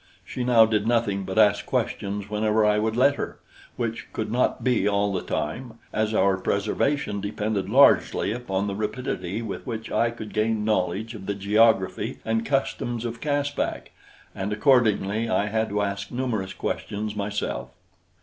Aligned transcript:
She 0.25 0.43
now 0.43 0.65
did 0.65 0.87
nothing 0.87 1.25
but 1.25 1.37
ask 1.37 1.63
questions 1.67 2.27
whenever 2.27 2.65
I 2.65 2.79
would 2.79 2.95
let 2.97 3.17
her, 3.17 3.37
which 3.75 4.11
could 4.13 4.31
not 4.31 4.63
be 4.63 4.87
all 4.87 5.13
the 5.13 5.21
time, 5.21 5.77
as 5.93 6.11
our 6.11 6.37
preservation 6.37 7.21
depended 7.21 7.69
largely 7.69 8.31
upon 8.31 8.65
the 8.65 8.73
rapidity 8.73 9.43
with 9.43 9.67
which 9.67 9.91
I 9.91 10.09
could 10.09 10.33
gain 10.33 10.65
knowledge 10.65 11.13
of 11.13 11.27
the 11.27 11.35
geography 11.35 12.17
and 12.25 12.43
customs 12.43 13.05
of 13.05 13.21
Caspak, 13.21 13.91
and 14.33 14.51
accordingly 14.51 15.29
I 15.29 15.45
had 15.45 15.69
to 15.69 15.83
ask 15.83 16.09
numerous 16.09 16.53
questions 16.55 17.15
myself. 17.15 17.69